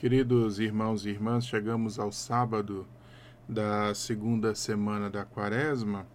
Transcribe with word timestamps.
Queridos 0.00 0.58
irmãos 0.58 1.04
e 1.04 1.10
irmãs, 1.10 1.46
chegamos 1.46 1.98
ao 1.98 2.10
sábado 2.10 2.88
da 3.46 3.94
segunda 3.94 4.54
semana 4.54 5.10
da 5.10 5.26
Quaresma, 5.26 6.06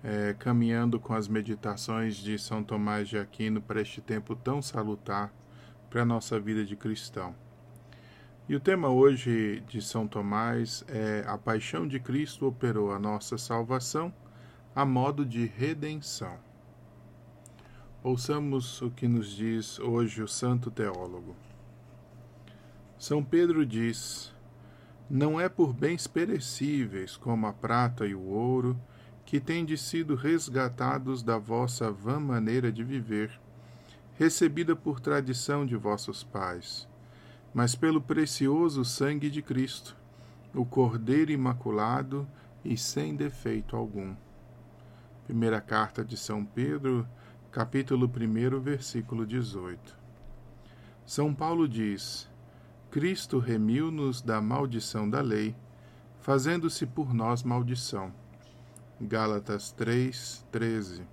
é, 0.00 0.32
caminhando 0.38 1.00
com 1.00 1.12
as 1.12 1.26
meditações 1.26 2.14
de 2.14 2.38
São 2.38 2.62
Tomás 2.62 3.08
de 3.08 3.18
Aquino 3.18 3.60
para 3.60 3.80
este 3.80 4.00
tempo 4.00 4.36
tão 4.36 4.62
salutar 4.62 5.34
para 5.90 6.02
a 6.02 6.04
nossa 6.04 6.38
vida 6.38 6.64
de 6.64 6.76
cristão. 6.76 7.34
E 8.48 8.54
o 8.54 8.60
tema 8.60 8.88
hoje 8.88 9.60
de 9.68 9.82
São 9.82 10.06
Tomás 10.06 10.84
é 10.86 11.24
A 11.26 11.36
Paixão 11.36 11.88
de 11.88 11.98
Cristo 11.98 12.46
operou 12.46 12.92
a 12.92 12.98
nossa 13.00 13.36
salvação 13.36 14.14
a 14.72 14.84
modo 14.84 15.26
de 15.26 15.46
redenção. 15.46 16.38
Ouçamos 18.04 18.80
o 18.80 18.88
que 18.88 19.08
nos 19.08 19.34
diz 19.34 19.80
hoje 19.80 20.22
o 20.22 20.28
Santo 20.28 20.70
Teólogo. 20.70 21.34
São 23.00 23.24
Pedro 23.24 23.64
diz: 23.64 24.30
Não 25.08 25.40
é 25.40 25.48
por 25.48 25.72
bens 25.72 26.06
perecíveis, 26.06 27.16
como 27.16 27.46
a 27.46 27.52
prata 27.52 28.06
e 28.06 28.14
o 28.14 28.20
ouro, 28.20 28.78
que 29.24 29.40
tendes 29.40 29.80
sido 29.80 30.14
resgatados 30.14 31.22
da 31.22 31.38
vossa 31.38 31.90
vã 31.90 32.20
maneira 32.20 32.70
de 32.70 32.84
viver, 32.84 33.40
recebida 34.18 34.76
por 34.76 35.00
tradição 35.00 35.64
de 35.64 35.76
vossos 35.76 36.22
pais, 36.22 36.86
mas 37.54 37.74
pelo 37.74 38.02
precioso 38.02 38.84
sangue 38.84 39.30
de 39.30 39.40
Cristo, 39.40 39.96
o 40.54 40.66
Cordeiro 40.66 41.32
Imaculado 41.32 42.28
e 42.62 42.76
sem 42.76 43.16
defeito 43.16 43.76
algum. 43.76 44.14
Primeira 45.24 45.62
carta 45.62 46.04
de 46.04 46.18
São 46.18 46.44
Pedro, 46.44 47.08
capítulo 47.50 48.06
1, 48.06 48.60
versículo 48.60 49.24
18. 49.24 49.96
São 51.06 51.34
Paulo 51.34 51.66
diz: 51.66 52.28
Cristo 52.90 53.38
remiu-nos 53.38 54.20
da 54.20 54.42
maldição 54.42 55.08
da 55.08 55.20
lei, 55.20 55.54
fazendo-se 56.20 56.84
por 56.84 57.14
nós 57.14 57.44
maldição. 57.44 58.12
Gálatas 59.00 59.70
3, 59.70 60.44
13. 60.50 61.04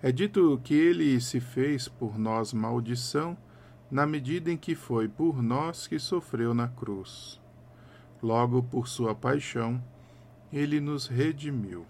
É 0.00 0.12
dito 0.12 0.60
que 0.62 0.72
ele 0.72 1.20
se 1.20 1.40
fez 1.40 1.88
por 1.88 2.16
nós 2.16 2.52
maldição, 2.52 3.36
na 3.90 4.06
medida 4.06 4.48
em 4.48 4.56
que 4.56 4.76
foi 4.76 5.08
por 5.08 5.42
nós 5.42 5.88
que 5.88 5.98
sofreu 5.98 6.54
na 6.54 6.68
cruz. 6.68 7.40
Logo, 8.22 8.62
por 8.62 8.86
sua 8.86 9.12
paixão, 9.12 9.82
ele 10.52 10.78
nos 10.78 11.08
redimiu. 11.08 11.84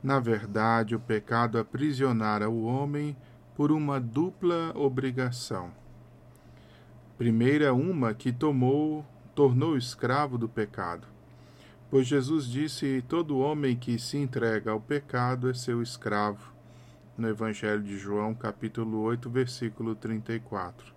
Na 0.00 0.20
verdade, 0.20 0.94
o 0.94 1.00
pecado 1.00 1.58
aprisionara 1.58 2.48
o 2.48 2.62
homem 2.62 3.16
por 3.56 3.72
uma 3.72 3.98
dupla 3.98 4.72
obrigação 4.76 5.72
Primeira 7.18 7.74
uma 7.74 8.14
que 8.14 8.30
tomou, 8.30 9.04
tornou 9.34 9.76
escravo 9.76 10.38
do 10.38 10.48
pecado. 10.48 11.04
Pois 11.90 12.06
Jesus 12.06 12.46
disse: 12.46 13.04
todo 13.08 13.40
homem 13.40 13.74
que 13.74 13.98
se 13.98 14.16
entrega 14.16 14.70
ao 14.70 14.80
pecado 14.80 15.50
é 15.50 15.52
seu 15.52 15.82
escravo. 15.82 16.52
No 17.16 17.28
Evangelho 17.28 17.82
de 17.82 17.98
João, 17.98 18.36
capítulo 18.36 19.00
8, 19.00 19.28
versículo 19.28 19.96
34. 19.96 20.94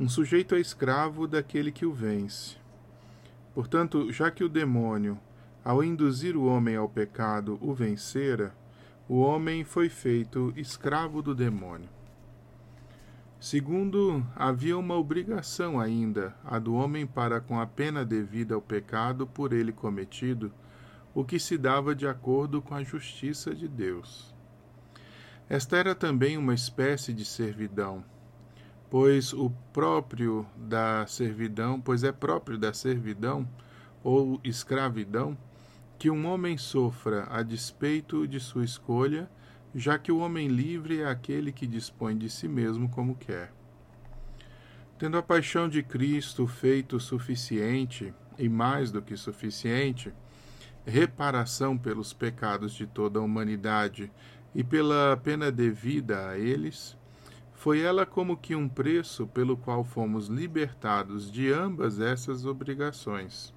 Um 0.00 0.08
sujeito 0.08 0.54
é 0.54 0.60
escravo 0.60 1.28
daquele 1.28 1.70
que 1.70 1.84
o 1.84 1.92
vence. 1.92 2.56
Portanto, 3.54 4.10
já 4.10 4.30
que 4.30 4.42
o 4.42 4.48
demônio, 4.48 5.18
ao 5.62 5.84
induzir 5.84 6.38
o 6.38 6.46
homem 6.46 6.74
ao 6.74 6.88
pecado, 6.88 7.58
o 7.60 7.74
vencera, 7.74 8.54
o 9.06 9.18
homem 9.18 9.62
foi 9.62 9.90
feito 9.90 10.54
escravo 10.56 11.20
do 11.20 11.34
demônio. 11.34 11.90
Segundo, 13.42 14.24
havia 14.36 14.78
uma 14.78 14.96
obrigação 14.96 15.80
ainda, 15.80 16.32
a 16.44 16.60
do 16.60 16.74
homem 16.74 17.04
para 17.04 17.40
com 17.40 17.58
a 17.58 17.66
pena 17.66 18.04
devida 18.04 18.54
ao 18.54 18.62
pecado 18.62 19.26
por 19.26 19.52
ele 19.52 19.72
cometido, 19.72 20.52
o 21.12 21.24
que 21.24 21.40
se 21.40 21.58
dava 21.58 21.92
de 21.92 22.06
acordo 22.06 22.62
com 22.62 22.72
a 22.72 22.84
justiça 22.84 23.52
de 23.52 23.66
Deus. 23.66 24.32
Esta 25.48 25.76
era 25.76 25.92
também 25.92 26.38
uma 26.38 26.54
espécie 26.54 27.12
de 27.12 27.24
servidão, 27.24 28.04
pois 28.88 29.32
o 29.32 29.50
próprio 29.72 30.46
da 30.56 31.04
servidão, 31.08 31.80
pois 31.80 32.04
é 32.04 32.12
próprio 32.12 32.56
da 32.56 32.72
servidão 32.72 33.44
ou 34.04 34.40
escravidão 34.44 35.36
que 35.98 36.08
um 36.08 36.28
homem 36.28 36.56
sofra 36.56 37.26
a 37.28 37.42
despeito 37.42 38.24
de 38.24 38.38
sua 38.38 38.64
escolha 38.64 39.28
já 39.74 39.98
que 39.98 40.12
o 40.12 40.18
homem 40.18 40.48
livre 40.48 41.00
é 41.00 41.06
aquele 41.06 41.52
que 41.52 41.66
dispõe 41.66 42.16
de 42.16 42.28
si 42.28 42.46
mesmo 42.46 42.88
como 42.88 43.14
quer. 43.14 43.52
Tendo 44.98 45.16
a 45.16 45.22
paixão 45.22 45.68
de 45.68 45.82
Cristo 45.82 46.46
feito 46.46 47.00
suficiente, 47.00 48.14
e 48.38 48.48
mais 48.48 48.90
do 48.90 49.02
que 49.02 49.16
suficiente, 49.16 50.12
reparação 50.84 51.76
pelos 51.76 52.12
pecados 52.12 52.72
de 52.72 52.86
toda 52.86 53.18
a 53.18 53.22
humanidade 53.22 54.10
e 54.54 54.62
pela 54.62 55.16
pena 55.16 55.50
devida 55.50 56.28
a 56.28 56.38
eles, 56.38 56.96
foi 57.52 57.80
ela 57.80 58.04
como 58.04 58.36
que 58.36 58.56
um 58.56 58.68
preço 58.68 59.26
pelo 59.26 59.56
qual 59.56 59.84
fomos 59.84 60.26
libertados 60.26 61.30
de 61.30 61.52
ambas 61.52 62.00
essas 62.00 62.44
obrigações. 62.44 63.54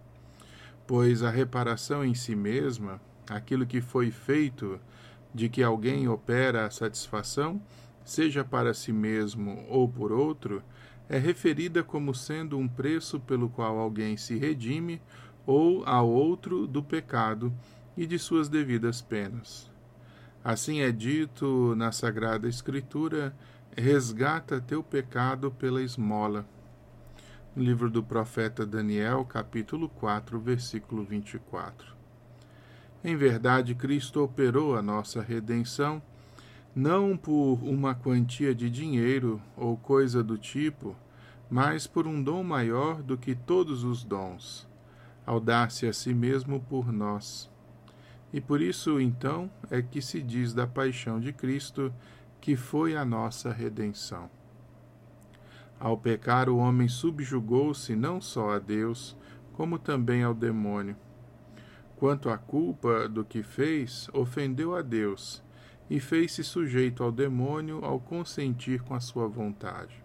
Pois 0.86 1.24
a 1.24 1.32
reparação 1.32 2.06
em 2.06 2.14
si 2.14 2.36
mesma, 2.36 3.02
aquilo 3.28 3.66
que 3.66 3.82
foi 3.82 4.12
feito 4.12 4.80
de 5.36 5.50
que 5.50 5.62
alguém 5.62 6.08
opera 6.08 6.66
a 6.66 6.72
satisfação, 6.72 7.62
seja 8.06 8.42
para 8.42 8.74
si 8.74 8.94
mesmo 8.94 9.66
ou 9.68 9.88
por 9.88 10.14
outro, 10.14 10.64
é 11.10 11.18
referida 11.18 11.84
como 11.84 12.16
sendo 12.16 12.58
um 12.58 12.70
preço 12.70 13.20
pelo 13.20 13.50
qual 13.50 13.78
alguém 13.78 14.16
se 14.16 14.38
redime 14.38 15.02
ou 15.46 15.84
a 15.86 16.02
outro 16.02 16.66
do 16.66 16.82
pecado 16.82 17.54
e 17.98 18.08
de 18.08 18.18
suas 18.18 18.48
devidas 18.48 19.02
penas. 19.02 19.70
Assim 20.42 20.80
é 20.80 20.92
dito 20.92 21.76
na 21.76 21.92
Sagrada 21.92 22.48
Escritura: 22.48 23.36
resgata 23.76 24.62
teu 24.62 24.82
pecado 24.82 25.52
pela 25.52 25.82
esmola. 25.82 26.48
Livro 27.58 27.90
do 27.90 28.02
profeta 28.02 28.66
Daniel, 28.66 29.26
capítulo 29.26 29.90
4, 29.90 30.40
versículo 30.40 31.04
24. 31.04 31.95
Em 33.08 33.16
verdade, 33.16 33.76
Cristo 33.76 34.24
operou 34.24 34.76
a 34.76 34.82
nossa 34.82 35.22
redenção 35.22 36.02
não 36.76 37.16
por 37.16 37.60
uma 37.62 37.94
quantia 37.94 38.56
de 38.56 38.68
dinheiro 38.68 39.40
ou 39.56 39.78
coisa 39.78 40.24
do 40.24 40.40
tipo, 40.40 40.96
mas 41.48 41.86
por 41.86 42.08
um 42.08 42.22
dom 42.24 42.42
maior 42.42 43.04
do 43.04 43.16
que 43.16 43.36
todos 43.36 43.84
os 43.84 44.04
dons, 44.04 44.68
ao 45.24 45.40
dar-se 45.40 45.86
a 45.86 45.94
si 45.94 46.16
mesmo 46.16 46.60
por 46.60 46.92
nós. 46.92 47.48
E 48.34 48.42
por 48.42 48.60
isso, 48.60 49.00
então, 49.00 49.52
é 49.70 49.84
que 49.84 50.02
se 50.02 50.20
diz 50.20 50.52
da 50.52 50.66
paixão 50.66 51.20
de 51.20 51.32
Cristo 51.32 51.94
que 52.42 52.56
foi 52.56 52.96
a 52.96 53.06
nossa 53.06 53.54
redenção. 53.54 54.32
Ao 55.80 55.96
pecar, 55.96 56.50
o 56.50 56.58
homem 56.58 56.90
subjugou-se 56.90 57.96
não 57.96 58.20
só 58.20 58.56
a 58.56 58.58
Deus, 58.58 59.16
como 59.54 59.78
também 59.78 60.24
ao 60.24 60.34
demônio 60.34 60.98
Quanto 61.98 62.30
à 62.30 62.38
culpa 62.38 63.08
do 63.08 63.24
que 63.24 63.42
fez, 63.42 64.10
ofendeu 64.14 64.76
a 64.76 64.82
Deus 64.82 65.42
e 65.90 66.00
fez-se 66.00 66.44
sujeito 66.44 67.04
ao 67.04 67.12
demônio 67.12 67.86
ao 67.86 68.00
consentir 68.00 68.82
com 68.82 68.94
a 68.94 69.00
sua 69.00 69.28
vontade. 69.28 70.04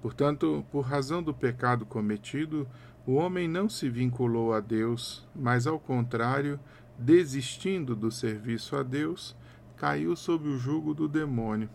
Portanto, 0.00 0.64
por 0.70 0.82
razão 0.82 1.22
do 1.22 1.32
pecado 1.32 1.84
cometido, 1.84 2.68
o 3.06 3.14
homem 3.14 3.48
não 3.48 3.68
se 3.68 3.88
vinculou 3.88 4.52
a 4.52 4.60
Deus, 4.60 5.26
mas 5.34 5.66
ao 5.66 5.78
contrário, 5.78 6.60
desistindo 6.98 7.96
do 7.96 8.10
serviço 8.10 8.76
a 8.76 8.82
Deus, 8.82 9.36
caiu 9.76 10.14
sob 10.14 10.48
o 10.48 10.58
jugo 10.58 10.94
do 10.94 11.08
demônio. 11.08 11.68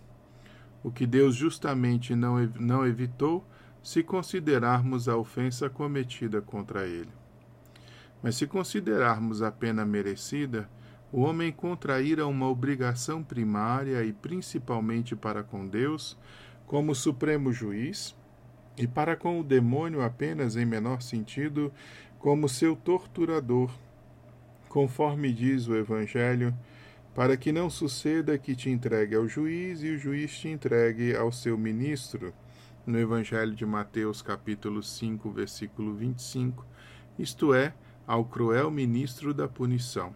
O 0.82 0.90
que 0.92 1.06
Deus 1.06 1.36
justamente 1.36 2.16
não, 2.16 2.40
não 2.60 2.88
evitou, 2.88 3.46
se 3.84 4.04
considerarmos 4.04 5.10
a 5.10 5.18
ofensa 5.18 5.70
cometida 5.70 6.42
contra 6.42 6.88
ele. 6.88 7.19
Mas 8.22 8.36
se 8.36 8.46
considerarmos 8.46 9.42
a 9.42 9.52
pena 9.52 9.86
merecida, 9.86 10.70
o 11.12 11.22
homem 11.22 11.52
contraíra 11.52 12.28
uma 12.28 12.48
obrigação 12.48 13.24
primária 13.24 14.04
e 14.04 14.14
principalmente 14.14 15.16
para 15.16 15.44
com 15.44 15.68
Deus, 15.68 16.18
como 16.68 16.94
supremo 16.94 17.52
juiz, 17.52 18.16
e 18.78 18.88
para 18.88 19.16
com 19.16 19.40
o 19.40 19.44
demônio 19.44 20.02
apenas 20.02 20.56
em 20.56 20.66
menor 20.66 21.02
sentido, 21.02 21.72
como 22.20 22.48
seu 22.48 22.76
torturador, 22.76 23.72
conforme 24.68 25.34
diz 25.34 25.68
o 25.68 25.76
Evangelho, 25.76 26.54
para 27.16 27.36
que 27.36 27.52
não 27.52 27.70
suceda 27.70 28.38
que 28.38 28.56
te 28.56 28.70
entregue 28.70 29.16
ao 29.16 29.28
juiz 29.28 29.82
e 29.84 29.90
o 29.90 29.98
juiz 29.98 30.38
te 30.38 30.48
entregue 30.48 31.16
ao 31.16 31.32
seu 31.32 31.58
ministro. 31.58 32.34
No 32.86 32.98
Evangelho 32.98 33.54
de 33.54 33.66
Mateus, 33.66 34.22
capítulo 34.22 34.82
5, 34.82 35.30
versículo 35.32 35.94
25, 35.96 36.66
isto 37.18 37.54
é, 37.54 37.74
ao 38.10 38.26
cruel 38.26 38.72
ministro 38.72 39.36
da 39.36 39.48
punição. 39.48 40.16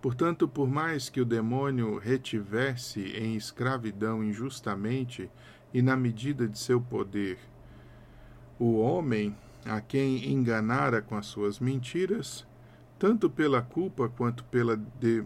Portanto, 0.00 0.46
por 0.46 0.68
mais 0.68 1.08
que 1.08 1.20
o 1.20 1.24
demônio 1.24 1.98
retivesse 1.98 3.00
em 3.00 3.34
escravidão 3.34 4.22
injustamente 4.22 5.28
e 5.74 5.82
na 5.82 5.96
medida 5.96 6.46
de 6.46 6.56
seu 6.56 6.80
poder. 6.80 7.36
O 8.60 8.78
homem, 8.78 9.36
a 9.64 9.80
quem 9.80 10.30
enganara 10.32 11.02
com 11.02 11.16
as 11.16 11.26
suas 11.26 11.58
mentiras, 11.58 12.46
tanto 12.96 13.28
pela 13.28 13.60
culpa 13.60 14.08
quanto 14.08 14.44
pela, 14.44 14.76
de, 14.76 15.24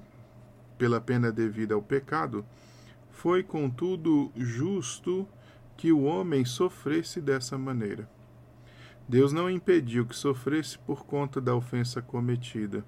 pela 0.79 1.03
pena 1.03 1.31
devida 1.31 1.75
ao 1.75 1.83
pecado, 1.83 2.47
foi, 3.11 3.43
contudo, 3.43 4.33
justo 4.35 5.29
que 5.77 5.93
o 5.93 6.05
homem 6.05 6.47
sofresse 6.47 7.21
dessa 7.21 7.59
maneira. 7.59 8.09
Deus 9.09 9.33
não 9.33 9.51
impediu 9.51 10.07
que 10.07 10.17
sofresse 10.17 10.79
por 10.79 11.05
conta 11.05 11.41
da 11.41 11.55
ofensa 11.55 12.01
cometida, 12.01 12.85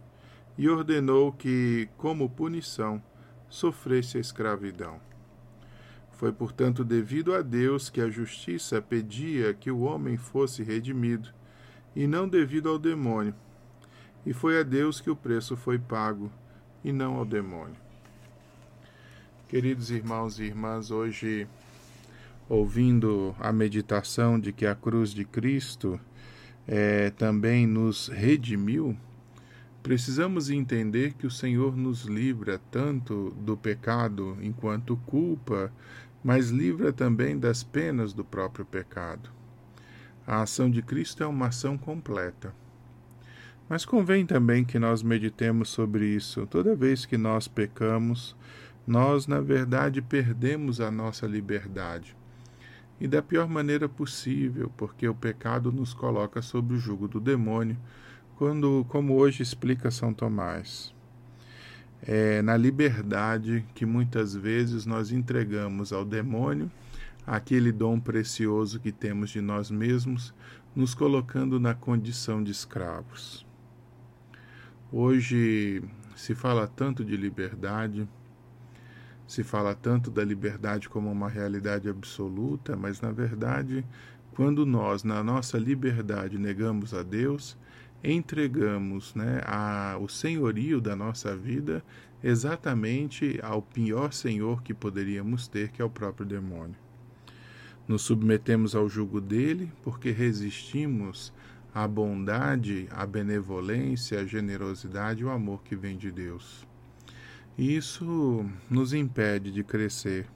e 0.56 0.68
ordenou 0.68 1.32
que, 1.32 1.88
como 1.96 2.30
punição, 2.30 3.02
sofresse 3.48 4.16
a 4.16 4.20
escravidão. 4.20 5.00
Foi, 6.12 6.32
portanto, 6.32 6.84
devido 6.84 7.34
a 7.34 7.42
Deus 7.42 7.90
que 7.90 8.00
a 8.00 8.08
justiça 8.08 8.80
pedia 8.80 9.52
que 9.52 9.70
o 9.70 9.80
homem 9.80 10.16
fosse 10.16 10.62
redimido, 10.62 11.28
e 11.94 12.06
não 12.06 12.28
devido 12.28 12.68
ao 12.68 12.78
demônio. 12.78 13.34
E 14.24 14.32
foi 14.32 14.58
a 14.58 14.62
Deus 14.62 15.00
que 15.00 15.10
o 15.10 15.16
preço 15.16 15.56
foi 15.56 15.78
pago, 15.78 16.30
e 16.84 16.92
não 16.92 17.16
ao 17.16 17.24
demônio. 17.24 17.76
Queridos 19.48 19.90
irmãos 19.90 20.38
e 20.38 20.44
irmãs, 20.44 20.90
hoje, 20.90 21.46
ouvindo 22.48 23.34
a 23.38 23.52
meditação 23.52 24.38
de 24.38 24.52
que 24.52 24.66
a 24.66 24.74
cruz 24.74 25.10
de 25.10 25.24
Cristo 25.24 25.98
é, 26.66 27.10
também 27.10 27.66
nos 27.66 28.08
redimiu, 28.08 28.96
precisamos 29.82 30.50
entender 30.50 31.14
que 31.14 31.26
o 31.26 31.30
Senhor 31.30 31.76
nos 31.76 32.04
livra 32.04 32.60
tanto 32.70 33.30
do 33.40 33.56
pecado 33.56 34.36
enquanto 34.42 34.96
culpa, 35.06 35.72
mas 36.22 36.50
livra 36.50 36.92
também 36.92 37.38
das 37.38 37.62
penas 37.62 38.12
do 38.12 38.24
próprio 38.24 38.64
pecado. 38.64 39.30
A 40.26 40.40
ação 40.40 40.70
de 40.70 40.80
Cristo 40.80 41.22
é 41.22 41.26
uma 41.26 41.48
ação 41.48 41.76
completa. 41.76 42.54
Mas 43.68 43.84
convém 43.84 44.24
também 44.24 44.64
que 44.64 44.78
nós 44.78 45.02
meditemos 45.02 45.68
sobre 45.68 46.06
isso. 46.06 46.46
Toda 46.46 46.74
vez 46.74 47.04
que 47.04 47.18
nós 47.18 47.48
pecamos, 47.48 48.34
nós, 48.86 49.26
na 49.26 49.40
verdade, 49.40 50.00
perdemos 50.02 50.80
a 50.80 50.90
nossa 50.90 51.26
liberdade. 51.26 52.16
E 53.00 53.08
da 53.08 53.20
pior 53.20 53.48
maneira 53.48 53.88
possível, 53.88 54.70
porque 54.76 55.08
o 55.08 55.14
pecado 55.14 55.72
nos 55.72 55.92
coloca 55.92 56.40
sob 56.40 56.74
o 56.74 56.78
jugo 56.78 57.08
do 57.08 57.20
demônio, 57.20 57.76
quando, 58.36 58.84
como 58.88 59.14
hoje 59.14 59.42
explica 59.42 59.90
São 59.90 60.12
Tomás 60.12 60.94
é, 62.06 62.42
na 62.42 62.56
liberdade 62.56 63.64
que 63.74 63.86
muitas 63.86 64.34
vezes 64.34 64.84
nós 64.84 65.10
entregamos 65.10 65.92
ao 65.92 66.04
demônio, 66.04 66.70
aquele 67.26 67.72
dom 67.72 67.98
precioso 67.98 68.78
que 68.78 68.92
temos 68.92 69.30
de 69.30 69.40
nós 69.40 69.70
mesmos, 69.70 70.34
nos 70.76 70.94
colocando 70.94 71.58
na 71.58 71.72
condição 71.72 72.44
de 72.44 72.50
escravos. 72.50 73.46
Hoje 74.92 75.82
se 76.14 76.34
fala 76.34 76.66
tanto 76.66 77.04
de 77.04 77.16
liberdade, 77.16 78.06
se 79.26 79.42
fala 79.42 79.74
tanto 79.74 80.10
da 80.10 80.24
liberdade 80.24 80.88
como 80.88 81.10
uma 81.10 81.28
realidade 81.28 81.88
absoluta, 81.88 82.76
mas 82.76 83.00
na 83.00 83.10
verdade, 83.10 83.84
quando 84.34 84.66
nós, 84.66 85.04
na 85.04 85.22
nossa 85.22 85.58
liberdade, 85.58 86.38
negamos 86.38 86.92
a 86.92 87.02
Deus, 87.02 87.56
entregamos 88.02 89.14
né, 89.14 89.40
a, 89.46 89.96
o 89.98 90.08
senhorio 90.08 90.80
da 90.80 90.94
nossa 90.94 91.34
vida 91.34 91.82
exatamente 92.22 93.38
ao 93.42 93.62
pior 93.62 94.12
senhor 94.12 94.62
que 94.62 94.74
poderíamos 94.74 95.48
ter, 95.48 95.70
que 95.70 95.80
é 95.80 95.84
o 95.84 95.90
próprio 95.90 96.26
demônio. 96.26 96.76
Nos 97.86 98.02
submetemos 98.02 98.74
ao 98.74 98.88
jugo 98.88 99.20
dele 99.20 99.70
porque 99.82 100.10
resistimos 100.10 101.32
à 101.74 101.86
bondade, 101.86 102.88
à 102.90 103.04
benevolência, 103.06 104.20
à 104.20 104.26
generosidade 104.26 105.22
e 105.22 105.26
ao 105.26 105.32
amor 105.32 105.62
que 105.62 105.76
vem 105.76 105.96
de 105.96 106.10
Deus. 106.10 106.66
Isso 107.56 108.44
nos 108.68 108.92
impede 108.92 109.52
de 109.52 109.62
crescer 109.62 110.26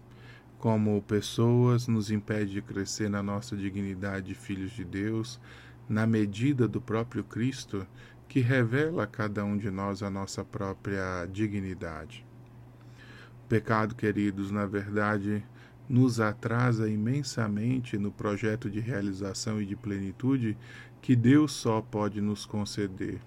como 0.57 1.03
pessoas, 1.03 1.89
nos 1.89 2.13
impede 2.13 2.53
de 2.53 2.63
crescer 2.63 3.11
na 3.11 3.21
nossa 3.21 3.57
dignidade 3.57 4.29
de 4.29 4.35
filhos 4.35 4.71
de 4.71 4.85
Deus, 4.85 5.41
na 5.89 6.07
medida 6.07 6.69
do 6.69 6.81
próprio 6.81 7.25
Cristo, 7.25 7.85
que 8.29 8.39
revela 8.39 9.03
a 9.03 9.07
cada 9.07 9.45
um 9.45 9.57
de 9.57 9.69
nós 9.69 10.01
a 10.01 10.09
nossa 10.09 10.45
própria 10.45 11.27
dignidade. 11.27 12.25
O 13.45 13.49
pecado, 13.49 13.97
queridos, 13.97 14.53
na 14.53 14.65
verdade, 14.65 15.45
nos 15.89 16.21
atrasa 16.21 16.89
imensamente 16.89 17.99
no 17.99 18.13
projeto 18.13 18.71
de 18.71 18.79
realização 18.79 19.61
e 19.61 19.67
de 19.67 19.75
plenitude 19.75 20.57
que 21.03 21.17
Deus 21.17 21.51
só 21.51 21.81
pode 21.81 22.21
nos 22.21 22.47
conceder. 22.47 23.19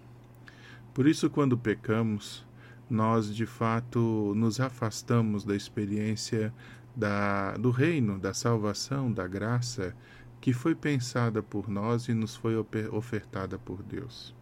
Por 0.93 1.07
isso, 1.07 1.29
quando 1.29 1.57
pecamos, 1.57 2.45
nós 2.91 3.33
de 3.33 3.45
fato 3.45 4.33
nos 4.35 4.59
afastamos 4.59 5.43
da 5.43 5.55
experiência 5.55 6.53
da, 6.95 7.53
do 7.53 7.71
reino, 7.71 8.19
da 8.19 8.33
salvação, 8.33 9.11
da 9.11 9.27
graça 9.27 9.95
que 10.41 10.51
foi 10.53 10.75
pensada 10.75 11.41
por 11.41 11.69
nós 11.69 12.07
e 12.07 12.13
nos 12.13 12.35
foi 12.35 12.55
ofertada 12.91 13.57
por 13.59 13.83
Deus. 13.83 14.35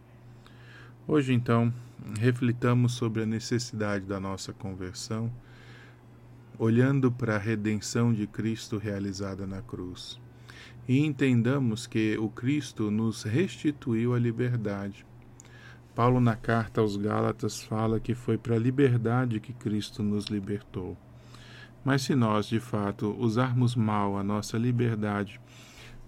Hoje, 1.06 1.34
então, 1.34 1.72
reflitamos 2.18 2.92
sobre 2.92 3.22
a 3.22 3.26
necessidade 3.26 4.06
da 4.06 4.18
nossa 4.18 4.52
conversão, 4.52 5.30
olhando 6.58 7.12
para 7.12 7.36
a 7.36 7.38
redenção 7.38 8.12
de 8.12 8.26
Cristo 8.26 8.78
realizada 8.78 9.46
na 9.46 9.60
cruz. 9.60 10.18
E 10.88 10.98
entendamos 10.98 11.86
que 11.86 12.16
o 12.18 12.28
Cristo 12.28 12.90
nos 12.90 13.22
restituiu 13.22 14.14
a 14.14 14.18
liberdade. 14.18 15.06
Paulo, 16.00 16.18
na 16.18 16.34
carta 16.34 16.80
aos 16.80 16.96
Gálatas, 16.96 17.62
fala 17.62 18.00
que 18.00 18.14
foi 18.14 18.38
para 18.38 18.54
a 18.54 18.58
liberdade 18.58 19.38
que 19.38 19.52
Cristo 19.52 20.02
nos 20.02 20.28
libertou. 20.28 20.96
Mas 21.84 22.00
se 22.00 22.14
nós, 22.14 22.46
de 22.46 22.58
fato, 22.58 23.14
usarmos 23.18 23.76
mal 23.76 24.16
a 24.16 24.24
nossa 24.24 24.56
liberdade 24.56 25.38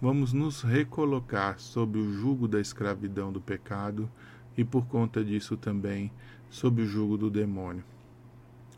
vamos 0.01 0.33
nos 0.33 0.63
recolocar 0.63 1.59
sob 1.59 1.99
o 1.99 2.11
jugo 2.11 2.47
da 2.47 2.59
escravidão 2.59 3.31
do 3.31 3.39
pecado 3.39 4.09
e, 4.57 4.65
por 4.65 4.87
conta 4.87 5.23
disso, 5.23 5.55
também 5.55 6.11
sob 6.49 6.81
o 6.81 6.87
jugo 6.87 7.15
do 7.15 7.29
demônio. 7.29 7.83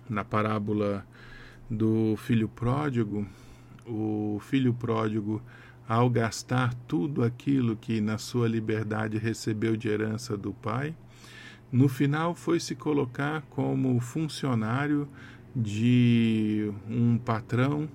Na 0.09 0.25
parábola 0.25 1.07
do 1.69 2.17
filho 2.17 2.49
pródigo, 2.49 3.25
o 3.87 4.37
filho 4.41 4.73
pródigo, 4.73 5.41
ao 5.87 6.09
gastar 6.09 6.73
tudo 6.89 7.23
aquilo 7.23 7.77
que 7.77 8.01
na 8.01 8.17
sua 8.17 8.49
liberdade 8.49 9.17
recebeu 9.17 9.77
de 9.77 9.87
herança 9.87 10.35
do 10.35 10.51
pai, 10.51 10.93
no 11.71 11.89
final 11.89 12.35
foi 12.35 12.59
se 12.59 12.75
colocar 12.75 13.41
como 13.49 13.99
funcionário 13.99 15.07
de 15.55 16.71
um 16.87 17.17
patrão 17.17 17.89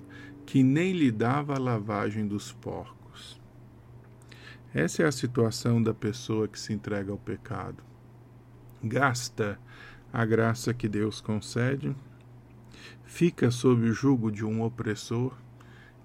que 0.45 0.63
nem 0.63 0.93
lhe 0.93 1.11
dava 1.11 1.55
a 1.55 1.59
lavagem 1.59 2.27
dos 2.27 2.51
porcos. 2.51 3.39
Essa 4.73 5.03
é 5.03 5.05
a 5.05 5.11
situação 5.11 5.81
da 5.81 5.93
pessoa 5.93 6.47
que 6.47 6.59
se 6.59 6.73
entrega 6.73 7.11
ao 7.11 7.17
pecado. 7.17 7.83
Gasta 8.83 9.59
a 10.11 10.25
graça 10.25 10.73
que 10.73 10.89
Deus 10.89 11.21
concede, 11.21 11.95
fica 13.03 13.51
sob 13.51 13.89
o 13.89 13.93
jugo 13.93 14.31
de 14.31 14.43
um 14.43 14.61
opressor 14.63 15.33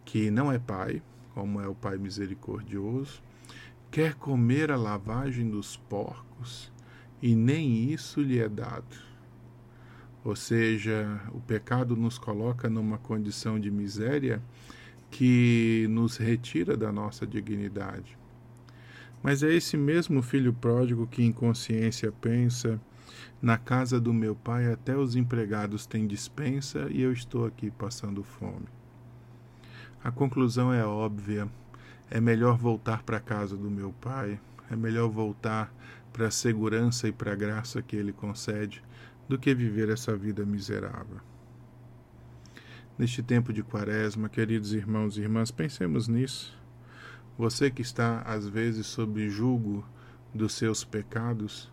que 0.05 0.31
não 0.31 0.53
é 0.53 0.59
pai, 0.59 1.03
como 1.35 1.61
é 1.61 1.67
o 1.67 1.75
Pai 1.75 1.99
misericordioso, 1.99 3.21
quer 3.91 4.15
comer 4.15 4.71
a 4.71 4.77
lavagem 4.77 5.51
dos 5.51 5.77
porcos 5.77 6.73
e 7.23 7.35
nem 7.35 7.93
isso 7.93 8.21
lhe 8.21 8.39
é 8.39 8.49
dado. 8.49 8.97
Ou 10.25 10.35
seja, 10.35 11.21
o 11.33 11.41
pecado 11.41 11.95
nos 11.97 12.19
coloca 12.19 12.69
numa 12.69 12.99
condição 12.99 13.61
de 13.61 13.71
miséria 13.71 14.43
que 15.11 15.87
nos 15.89 16.17
retira 16.17 16.77
da 16.77 16.91
nossa 16.91 17.27
dignidade. 17.27 18.19
Mas 19.23 19.43
é 19.43 19.53
esse 19.53 19.77
mesmo 19.77 20.23
filho 20.23 20.53
pródigo 20.53 21.07
que 21.07 21.23
em 21.23 21.33
consciência 21.33 22.13
pensa: 22.13 22.81
na 23.41 23.57
casa 23.57 24.01
do 24.01 24.13
meu 24.13 24.35
pai 24.35 24.71
até 24.71 24.97
os 24.97 25.17
empregados 25.17 25.87
têm 25.87 26.07
dispensa 26.07 26.89
e 26.91 27.03
eu 27.03 27.13
estou 27.13 27.47
aqui 27.47 27.71
passando 27.71 28.23
fome. 28.23 28.67
A 30.03 30.11
conclusão 30.11 30.73
é 30.73 30.85
óbvia: 30.85 31.49
é 32.11 32.21
melhor 32.21 32.57
voltar 32.57 33.03
para 33.03 33.17
a 33.17 33.21
casa 33.21 33.57
do 33.57 33.71
meu 33.71 33.93
pai, 34.01 34.41
é 34.71 34.77
melhor 34.77 35.09
voltar 35.09 35.73
para 36.13 36.29
a 36.29 36.31
segurança 36.31 37.09
e 37.09 37.13
para 37.13 37.33
a 37.33 37.37
graça 37.37 37.83
que 37.83 37.97
ele 37.97 38.13
concede 38.13 38.83
do 39.29 39.39
que 39.39 39.55
viver 39.55 39.89
essa 39.89 40.17
vida 40.17 40.45
miserável. 40.45 41.21
Neste 42.99 43.23
tempo 43.23 43.53
de 43.53 43.63
quaresma, 43.63 44.29
queridos 44.29 44.73
irmãos 44.73 45.19
e 45.19 45.21
irmãs, 45.21 45.51
pensemos 45.51 46.09
nisso. 46.09 46.57
Você 47.37 47.71
que 47.71 47.83
está 47.83 48.23
às 48.23 48.49
vezes 48.49 48.87
sob 48.87 49.29
julgo 49.29 49.87
dos 50.33 50.55
seus 50.55 50.85
pecados, 50.85 51.71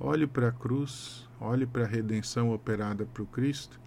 olhe 0.00 0.26
para 0.26 0.48
a 0.48 0.52
cruz, 0.52 1.28
olhe 1.40 1.66
para 1.66 1.84
a 1.84 1.88
redenção 1.88 2.50
operada 2.50 3.06
por 3.06 3.26
Cristo 3.26 3.78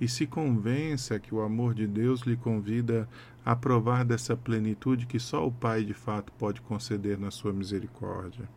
e 0.00 0.08
se 0.08 0.26
convença 0.26 1.18
que 1.18 1.34
o 1.34 1.42
amor 1.42 1.74
de 1.74 1.86
Deus 1.86 2.22
lhe 2.22 2.36
convida 2.36 3.08
a 3.44 3.54
provar 3.54 4.04
dessa 4.04 4.36
plenitude 4.36 5.06
que 5.06 5.18
só 5.18 5.46
o 5.46 5.52
Pai 5.52 5.84
de 5.84 5.94
fato 5.94 6.32
pode 6.32 6.60
conceder 6.62 7.18
na 7.18 7.30
sua 7.30 7.52
misericórdia. 7.52 8.48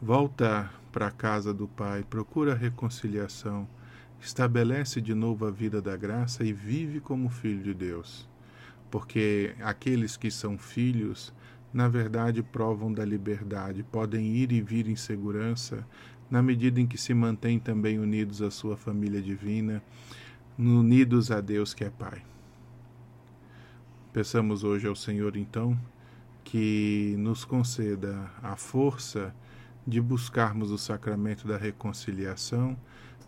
Volta 0.00 0.68
para 0.90 1.06
a 1.06 1.10
casa 1.12 1.54
do 1.54 1.68
Pai, 1.68 2.02
procura 2.02 2.52
a 2.52 2.56
reconciliação, 2.56 3.68
estabelece 4.20 5.00
de 5.00 5.14
novo 5.14 5.46
a 5.46 5.50
vida 5.50 5.80
da 5.80 5.96
graça 5.96 6.44
e 6.44 6.52
vive 6.52 7.00
como 7.00 7.28
filho 7.28 7.62
de 7.62 7.72
Deus. 7.72 8.28
Porque 8.90 9.54
aqueles 9.60 10.16
que 10.16 10.30
são 10.30 10.58
filhos, 10.58 11.32
na 11.72 11.88
verdade, 11.88 12.42
provam 12.42 12.92
da 12.92 13.04
liberdade, 13.04 13.82
podem 13.84 14.34
ir 14.36 14.52
e 14.52 14.60
vir 14.60 14.88
em 14.88 14.96
segurança, 14.96 15.86
na 16.28 16.42
medida 16.42 16.80
em 16.80 16.86
que 16.86 16.98
se 16.98 17.14
mantêm 17.14 17.58
também 17.58 17.98
unidos 17.98 18.42
à 18.42 18.50
sua 18.50 18.76
família 18.76 19.20
divina, 19.20 19.82
unidos 20.58 21.30
a 21.30 21.40
Deus 21.40 21.74
que 21.74 21.84
é 21.84 21.90
Pai. 21.90 22.22
Peçamos 24.12 24.62
hoje 24.62 24.86
ao 24.86 24.94
Senhor, 24.94 25.36
então, 25.36 25.78
que 26.44 27.14
nos 27.18 27.44
conceda 27.44 28.30
a 28.42 28.56
força 28.56 29.34
de 29.86 30.00
buscarmos 30.00 30.70
o 30.70 30.78
sacramento 30.78 31.46
da 31.48 31.56
reconciliação 31.56 32.76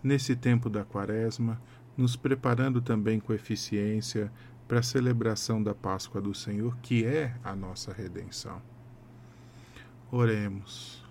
nesse 0.03 0.37
tempo 0.37 0.69
da 0.69 0.85
Quaresma, 0.85 1.61
nos 1.97 2.17
preparando 2.17 2.83
também 2.83 3.19
com 3.19 3.33
eficiência 3.33 4.31
para 4.69 4.81
a 4.81 4.83
celebração 4.83 5.63
da 5.63 5.75
Páscoa 5.75 6.21
do 6.21 6.35
Senhor, 6.35 6.77
que 6.83 7.05
é 7.05 7.35
a 7.43 7.55
nossa 7.57 7.93
redenção. 7.93 8.61
Oremos. 10.11 11.03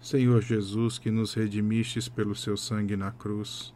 Senhor 0.00 0.40
Jesus, 0.42 0.98
que 0.98 1.10
nos 1.10 1.34
redimistes 1.34 2.08
pelo 2.08 2.34
seu 2.34 2.56
sangue 2.56 2.96
na 2.96 3.12
cruz, 3.12 3.72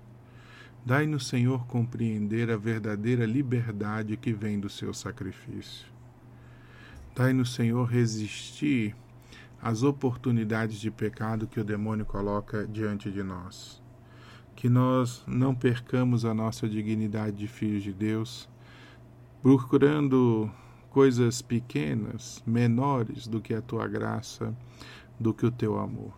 dai-nos, 0.86 1.26
Senhor, 1.26 1.66
compreender 1.66 2.48
a 2.48 2.56
verdadeira 2.56 3.26
liberdade 3.26 4.16
que 4.16 4.32
vem 4.32 4.60
do 4.60 4.70
seu 4.70 4.94
sacrifício. 4.94 5.88
Dai-nos, 7.12 7.52
Senhor, 7.54 7.84
resistir 7.84 8.94
as 9.60 9.82
oportunidades 9.82 10.78
de 10.78 10.88
pecado 10.88 11.48
que 11.48 11.58
o 11.58 11.64
demônio 11.64 12.06
coloca 12.06 12.64
diante 12.68 13.10
de 13.10 13.24
nós. 13.24 13.82
Que 14.54 14.68
nós 14.68 15.24
não 15.26 15.54
percamos 15.54 16.24
a 16.24 16.32
nossa 16.32 16.68
dignidade 16.68 17.36
de 17.36 17.48
filhos 17.48 17.82
de 17.82 17.92
Deus, 17.92 18.48
procurando 19.42 20.48
coisas 20.88 21.42
pequenas, 21.42 22.42
menores 22.46 23.26
do 23.26 23.40
que 23.40 23.54
a 23.54 23.60
tua 23.60 23.88
graça, 23.88 24.56
do 25.18 25.34
que 25.34 25.44
o 25.44 25.50
teu 25.50 25.78
amor. 25.80 26.14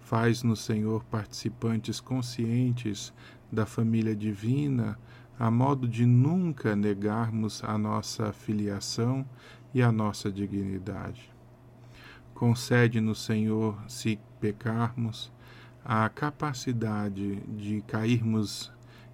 Faz-nos, 0.00 0.60
Senhor, 0.60 1.02
participantes 1.04 1.98
conscientes 1.98 3.12
da 3.54 3.64
família 3.64 4.14
divina, 4.14 4.98
a 5.38 5.50
modo 5.50 5.88
de 5.88 6.04
nunca 6.04 6.76
negarmos 6.76 7.62
a 7.64 7.78
nossa 7.78 8.32
filiação 8.32 9.24
e 9.72 9.82
a 9.82 9.90
nossa 9.90 10.30
dignidade. 10.30 11.32
Concede-nos, 12.34 13.24
Senhor, 13.24 13.78
se 13.88 14.18
pecarmos, 14.40 15.32
a 15.84 16.08
capacidade 16.08 17.36
de 17.42 17.82
cairmos 17.82 18.72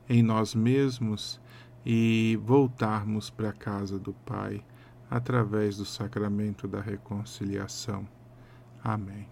em 0.08 0.22
nós 0.22 0.54
mesmos 0.54 1.40
e 1.84 2.38
voltarmos 2.44 3.30
para 3.30 3.50
a 3.50 3.52
casa 3.52 3.98
do 3.98 4.12
Pai 4.12 4.64
através 5.10 5.76
do 5.76 5.84
sacramento 5.84 6.68
da 6.68 6.80
reconciliação. 6.80 8.06
Amém. 8.82 9.28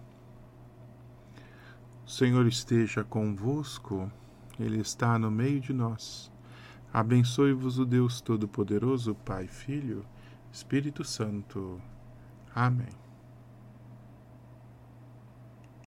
O 2.05 2.09
Senhor 2.09 2.45
esteja 2.47 3.03
convosco, 3.03 4.11
Ele 4.59 4.79
está 4.79 5.17
no 5.17 5.31
meio 5.31 5.59
de 5.59 5.73
nós. 5.73 6.31
Abençoe-vos 6.91 7.79
o 7.79 7.85
Deus 7.85 8.19
Todo-Poderoso, 8.19 9.15
Pai, 9.15 9.47
Filho, 9.47 10.05
Espírito 10.51 11.03
Santo. 11.03 11.79
Amém. 12.53 13.08